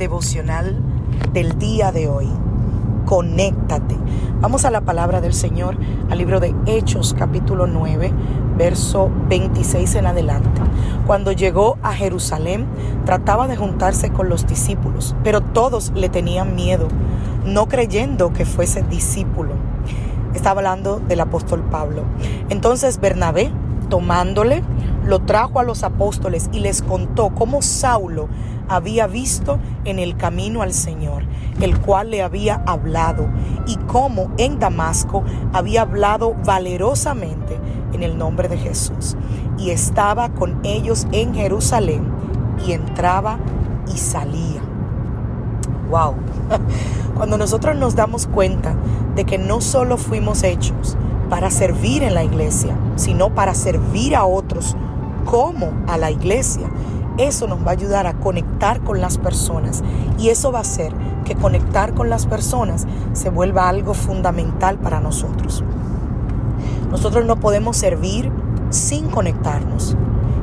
[0.00, 0.82] Devocional
[1.32, 2.26] del día de hoy.
[3.04, 3.96] Conéctate.
[4.40, 5.76] Vamos a la palabra del Señor,
[6.08, 8.10] al libro de Hechos capítulo 9,
[8.56, 10.62] verso 26 en adelante.
[11.06, 12.66] Cuando llegó a Jerusalén,
[13.04, 16.88] trataba de juntarse con los discípulos, pero todos le tenían miedo,
[17.44, 19.52] no creyendo que fuese discípulo.
[20.34, 22.04] Estaba hablando del apóstol Pablo.
[22.48, 23.52] Entonces Bernabé,
[23.90, 24.62] tomándole,
[25.04, 28.28] lo trajo a los apóstoles y les contó cómo Saulo
[28.68, 31.24] había visto en el camino al Señor,
[31.60, 33.28] el cual le había hablado,
[33.66, 37.58] y cómo en Damasco había hablado valerosamente
[37.92, 39.16] en el nombre de Jesús.
[39.58, 42.06] Y estaba con ellos en Jerusalén,
[42.64, 43.38] y entraba
[43.92, 44.62] y salía.
[45.90, 46.14] Wow.
[47.16, 48.76] Cuando nosotros nos damos cuenta
[49.16, 50.96] de que no solo fuimos hechos
[51.30, 54.76] para servir en la iglesia, sino para servir a otros
[55.24, 56.68] como a la iglesia,
[57.18, 59.82] eso nos va a ayudar a conectar con las personas
[60.18, 60.92] y eso va a hacer
[61.24, 65.62] que conectar con las personas se vuelva algo fundamental para nosotros.
[66.90, 68.32] Nosotros no podemos servir
[68.70, 69.96] sin conectarnos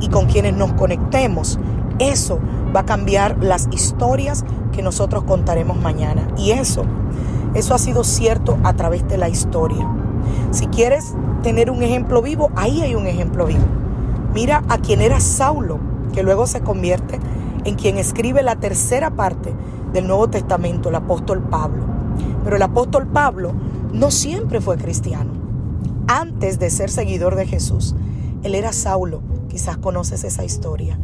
[0.00, 1.58] y con quienes nos conectemos,
[1.98, 2.38] eso
[2.74, 6.28] va a cambiar las historias que nosotros contaremos mañana.
[6.38, 6.84] Y eso,
[7.54, 9.86] eso ha sido cierto a través de la historia.
[10.50, 13.64] Si quieres tener un ejemplo vivo, ahí hay un ejemplo vivo.
[14.34, 15.78] Mira a quien era Saulo
[16.12, 17.18] que luego se convierte
[17.64, 19.52] en quien escribe la tercera parte
[19.92, 21.84] del Nuevo Testamento, el apóstol Pablo.
[22.44, 23.52] Pero el apóstol Pablo
[23.92, 25.32] no siempre fue cristiano.
[26.06, 27.94] Antes de ser seguidor de Jesús,
[28.42, 29.22] él era Saulo.
[29.48, 30.98] Quizás conoces esa historia.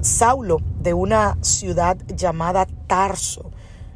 [0.00, 3.50] Saulo, de una ciudad llamada Tarso,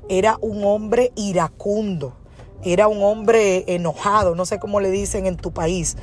[0.09, 2.15] era un hombre iracundo,
[2.65, 5.97] era un hombre enojado, no sé cómo le dicen en tu país,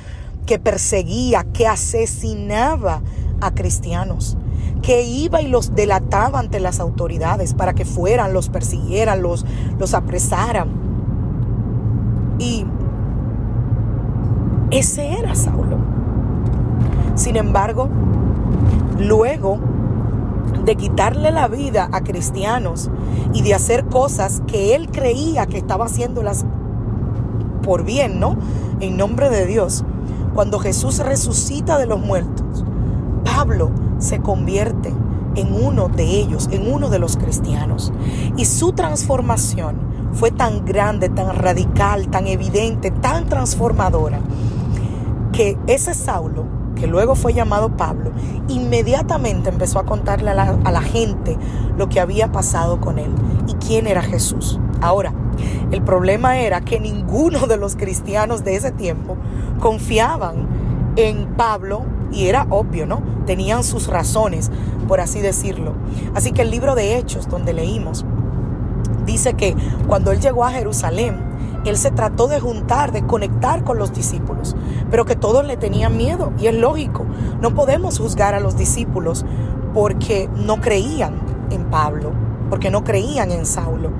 [0.46, 3.02] que perseguía, que asesinaba
[3.40, 4.36] a cristianos,
[4.82, 9.44] que iba y los delataba ante las autoridades para que fueran, los persiguieran, los,
[9.78, 10.68] los apresaran.
[12.38, 12.64] Y
[14.70, 15.78] ese era Saulo.
[17.14, 17.88] Sin embargo,
[18.98, 19.58] luego
[20.64, 22.90] de quitarle la vida a cristianos
[23.32, 26.44] y de hacer cosas que él creía que estaba haciéndolas
[27.62, 28.36] por bien, ¿no?
[28.80, 29.84] En nombre de Dios.
[30.34, 32.64] Cuando Jesús resucita de los muertos,
[33.24, 34.92] Pablo se convierte
[35.34, 37.92] en uno de ellos, en uno de los cristianos.
[38.36, 39.76] Y su transformación
[40.12, 44.20] fue tan grande, tan radical, tan evidente, tan transformadora,
[45.32, 46.44] que ese Saulo,
[46.78, 48.12] que luego fue llamado Pablo,
[48.48, 51.36] inmediatamente empezó a contarle a la, a la gente
[51.76, 53.10] lo que había pasado con él
[53.46, 54.58] y quién era Jesús.
[54.80, 55.12] Ahora,
[55.70, 59.16] el problema era que ninguno de los cristianos de ese tiempo
[59.58, 60.46] confiaban
[60.96, 63.02] en Pablo y era obvio, ¿no?
[63.26, 64.50] Tenían sus razones,
[64.86, 65.74] por así decirlo.
[66.14, 68.04] Así que el libro de Hechos, donde leímos,
[69.04, 69.54] dice que
[69.86, 71.27] cuando él llegó a Jerusalén,
[71.64, 74.56] él se trató de juntar, de conectar con los discípulos,
[74.90, 76.32] pero que todos le tenían miedo.
[76.38, 77.04] Y es lógico,
[77.40, 79.24] no podemos juzgar a los discípulos
[79.74, 81.14] porque no creían
[81.50, 82.12] en Pablo,
[82.50, 83.90] porque no creían en Saulo.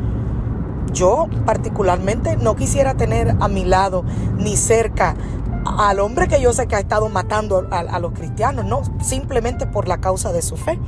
[0.93, 4.05] Yo particularmente no quisiera tener a mi lado
[4.39, 5.15] ni cerca
[5.65, 9.87] al hombre que yo sé que ha estado matando a, los cristianos, no simplemente por
[9.87, 10.79] la causa de su fe.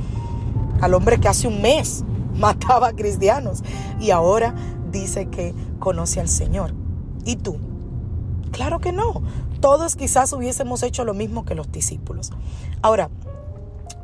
[0.81, 2.03] Al hombre que hace un mes
[2.35, 3.63] mataba a cristianos
[3.99, 4.55] y ahora
[4.91, 6.73] dice que conoce al Señor.
[7.25, 7.57] ¿Y tú?
[8.51, 9.21] Claro que no.
[9.59, 12.31] Todos quizás hubiésemos hecho lo mismo que los discípulos.
[12.81, 13.09] Ahora,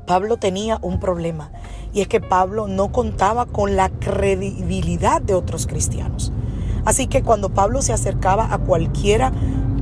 [0.05, 1.51] Pablo tenía un problema
[1.93, 6.31] y es que Pablo no contaba con la credibilidad de otros cristianos.
[6.85, 9.33] Así que cuando Pablo se acercaba a cualquiera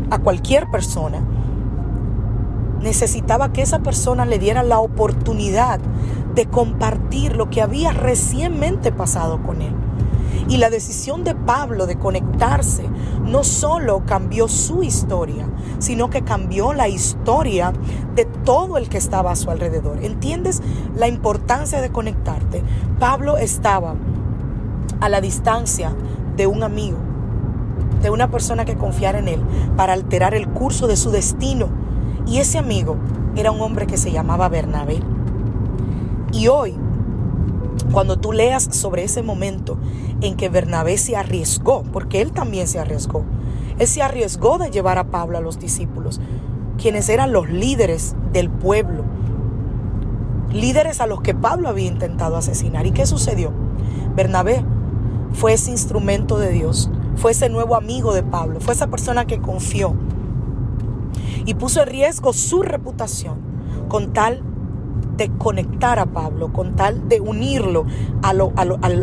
[0.10, 1.24] a cualquier persona,
[2.82, 5.80] necesitaba que esa persona le diera la oportunidad
[6.36, 9.74] de compartir lo que había recientemente pasado con él.
[10.48, 12.88] Y la decisión de Pablo de conectarse
[13.24, 15.48] no solo cambió su historia,
[15.80, 17.74] sino que cambió la historia
[18.16, 20.04] de todo el que estaba a su alrededor.
[20.04, 20.62] ¿Entiendes
[20.96, 22.64] la importancia de conectarte?
[23.00, 23.96] Pablo estaba
[25.00, 25.96] a la distancia
[26.38, 26.98] de un amigo,
[28.02, 29.42] de una persona que confiara en él
[29.76, 31.70] para alterar el curso de su destino.
[32.28, 32.98] Y ese amigo
[33.36, 35.00] era un hombre que se llamaba Bernabé.
[36.32, 36.76] Y hoy,
[37.96, 39.78] cuando tú leas sobre ese momento
[40.20, 43.24] en que Bernabé se arriesgó, porque él también se arriesgó,
[43.80, 46.20] él se arriesgó de llevar a Pablo a los discípulos,
[46.78, 49.06] quienes eran los líderes del pueblo,
[50.52, 52.86] líderes a los que Pablo había intentado asesinar.
[52.86, 53.54] ¿Y qué sucedió?
[54.14, 54.66] Bernabé
[55.32, 59.40] fue ese instrumento de Dios, fue ese nuevo amigo de Pablo, fue esa persona que
[59.40, 59.96] confió
[61.46, 63.38] y puso en riesgo su reputación
[63.88, 64.44] con tal
[65.18, 67.86] de conectar a Pablo, con tal de unirlo
[68.22, 68.42] al,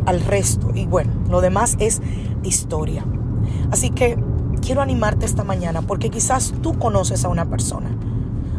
[0.07, 0.71] al resto.
[0.75, 2.01] Y bueno, lo demás es
[2.43, 3.05] historia.
[3.71, 4.19] Así que
[4.61, 7.91] quiero animarte esta mañana porque quizás tú conoces a una persona,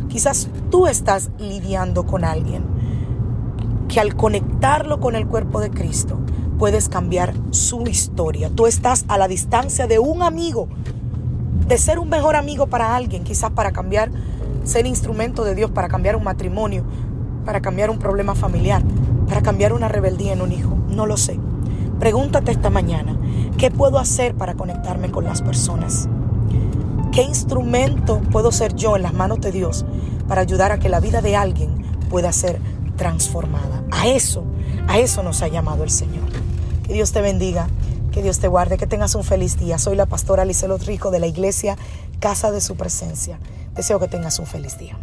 [0.10, 2.64] quizás tú estás lidiando con alguien
[3.88, 6.20] que al conectarlo con el cuerpo de Cristo
[6.58, 8.50] puedes cambiar su historia.
[8.50, 10.68] Tú estás a la distancia de un amigo,
[11.68, 14.12] de ser un mejor amigo para alguien, quizás para cambiar,
[14.64, 16.84] ser instrumento de Dios para cambiar un matrimonio,
[17.46, 18.84] para cambiar un problema familiar,
[19.28, 20.78] para cambiar una rebeldía en un hijo.
[20.90, 21.40] No lo sé.
[22.00, 23.18] Pregúntate esta mañana,
[23.58, 26.10] ¿qué puedo hacer para conectarme con las personas?
[27.12, 29.86] ¿Qué instrumento puedo ser yo en las manos de Dios
[30.28, 31.70] para ayudar a que la vida de alguien
[32.10, 32.60] pueda ser
[32.98, 33.84] transformada?
[33.92, 34.44] A eso,
[34.88, 36.28] a eso nos ha llamado el Señor.
[36.84, 37.68] Que Dios te bendiga,
[38.12, 39.78] que Dios te guarde, que tengas un feliz día.
[39.78, 41.78] Soy la pastora Licelot Rico de la iglesia
[42.20, 43.40] Casa de Su Presencia.
[43.76, 44.98] Deseo que tengas un feliz día.